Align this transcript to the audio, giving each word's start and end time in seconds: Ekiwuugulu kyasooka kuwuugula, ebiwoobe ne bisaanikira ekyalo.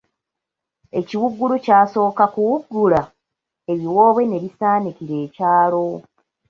Ekiwuugulu 0.99 1.55
kyasooka 1.65 2.23
kuwuugula, 2.33 3.01
ebiwoobe 3.71 4.23
ne 4.27 4.37
bisaanikira 4.43 5.15
ekyalo. 5.25 5.85